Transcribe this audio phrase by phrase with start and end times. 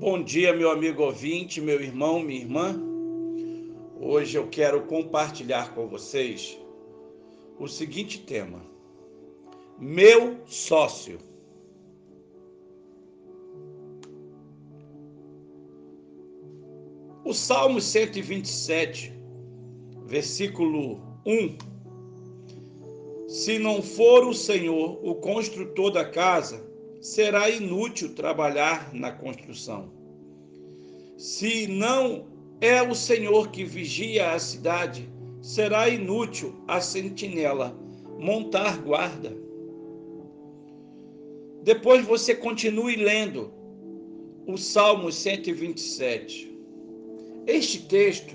[0.00, 2.74] Bom dia, meu amigo ouvinte, meu irmão, minha irmã.
[4.00, 6.58] Hoje eu quero compartilhar com vocês
[7.58, 8.62] o seguinte tema:
[9.78, 11.18] Meu sócio.
[17.22, 19.12] O Salmo 127,
[20.06, 21.58] versículo 1.
[23.28, 26.66] Se não for o Senhor o construtor da casa,
[27.00, 29.90] será inútil trabalhar na construção.
[31.16, 32.26] Se não
[32.60, 35.08] é o Senhor que vigia a cidade,
[35.40, 37.74] será inútil a sentinela
[38.18, 39.34] montar guarda.
[41.62, 43.52] Depois você continue lendo
[44.46, 46.50] o Salmo 127.
[47.46, 48.34] Este texto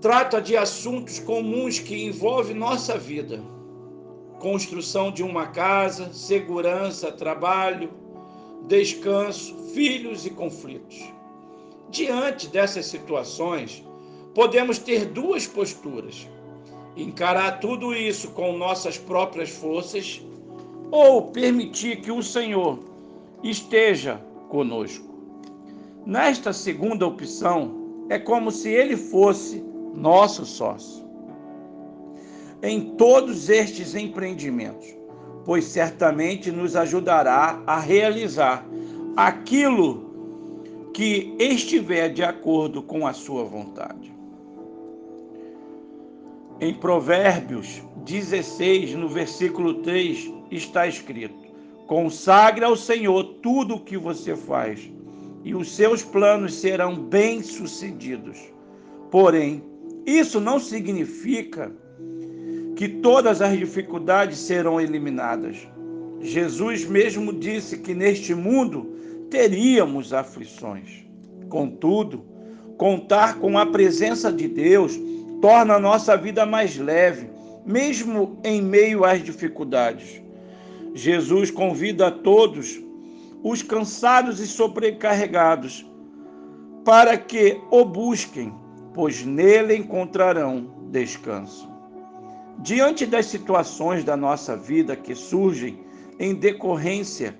[0.00, 3.42] trata de assuntos comuns que envolvem nossa vida
[4.38, 7.90] construção de uma casa, segurança, trabalho,
[8.66, 11.04] descanso, filhos e conflitos.
[11.90, 13.84] Diante dessas situações,
[14.34, 16.28] podemos ter duas posturas:
[16.96, 20.20] encarar tudo isso com nossas próprias forças
[20.90, 22.78] ou permitir que o Senhor
[23.42, 25.14] esteja conosco.
[26.04, 31.05] Nesta segunda opção, é como se ele fosse nosso sócio
[32.62, 34.86] em todos estes empreendimentos,
[35.44, 38.66] pois certamente nos ajudará a realizar
[39.16, 44.14] aquilo que estiver de acordo com a sua vontade.
[46.58, 51.36] Em Provérbios 16, no versículo 3, está escrito:
[51.86, 54.90] Consagre ao Senhor tudo o que você faz,
[55.44, 58.38] e os seus planos serão bem-sucedidos.
[59.10, 59.62] Porém,
[60.06, 61.70] isso não significa
[62.76, 65.66] que todas as dificuldades serão eliminadas.
[66.20, 68.94] Jesus mesmo disse que neste mundo
[69.30, 71.04] teríamos aflições.
[71.48, 72.22] Contudo,
[72.76, 75.00] contar com a presença de Deus
[75.40, 77.30] torna a nossa vida mais leve,
[77.64, 80.20] mesmo em meio às dificuldades.
[80.94, 82.78] Jesus convida a todos,
[83.42, 85.86] os cansados e sobrecarregados,
[86.84, 88.52] para que o busquem,
[88.92, 91.75] pois nele encontrarão descanso.
[92.58, 95.84] Diante das situações da nossa vida que surgem
[96.18, 97.36] em decorrência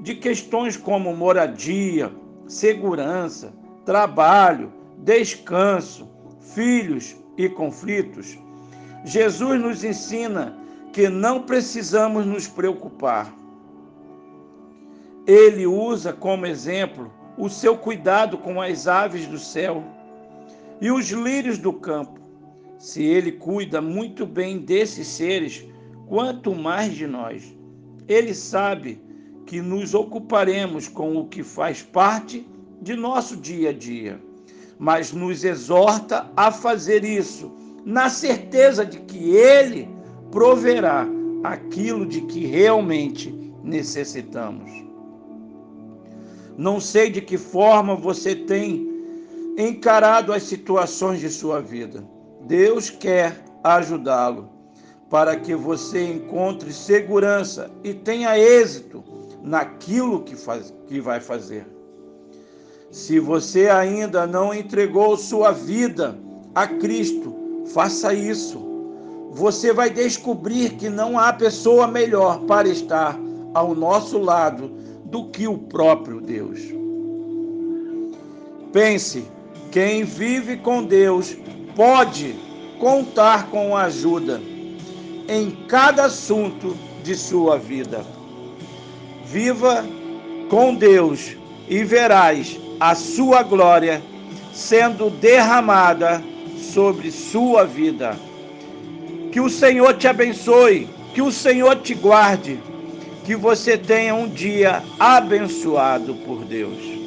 [0.00, 2.12] de questões como moradia,
[2.46, 3.52] segurança,
[3.84, 6.08] trabalho, descanso,
[6.54, 8.38] filhos e conflitos,
[9.04, 10.56] Jesus nos ensina
[10.92, 13.34] que não precisamos nos preocupar.
[15.26, 19.82] Ele usa como exemplo o seu cuidado com as aves do céu
[20.80, 22.19] e os lírios do campo
[22.80, 25.62] se ele cuida muito bem desses seres,
[26.08, 27.54] quanto mais de nós.
[28.08, 28.98] Ele sabe
[29.46, 32.48] que nos ocuparemos com o que faz parte
[32.80, 34.18] de nosso dia a dia,
[34.78, 37.52] mas nos exorta a fazer isso,
[37.84, 39.86] na certeza de que ele
[40.30, 41.06] proverá
[41.44, 43.30] aquilo de que realmente
[43.62, 44.70] necessitamos.
[46.56, 48.88] Não sei de que forma você tem
[49.58, 52.02] encarado as situações de sua vida
[52.40, 54.48] Deus quer ajudá-lo
[55.08, 59.02] para que você encontre segurança e tenha êxito
[59.42, 61.66] naquilo que, faz, que vai fazer.
[62.90, 66.16] Se você ainda não entregou sua vida
[66.54, 67.34] a Cristo,
[67.72, 68.60] faça isso.
[69.32, 73.18] Você vai descobrir que não há pessoa melhor para estar
[73.54, 74.68] ao nosso lado
[75.04, 76.60] do que o próprio Deus.
[78.72, 79.24] Pense,
[79.70, 81.36] quem vive com Deus
[81.74, 82.34] pode
[82.78, 84.40] contar com ajuda
[85.28, 88.04] em cada assunto de sua vida.
[89.24, 89.84] Viva
[90.48, 91.36] com Deus
[91.68, 94.02] e verás a sua glória
[94.52, 96.22] sendo derramada
[96.56, 98.16] sobre sua vida.
[99.30, 102.58] Que o Senhor te abençoe, que o Senhor te guarde,
[103.24, 106.99] que você tenha um dia abençoado por Deus.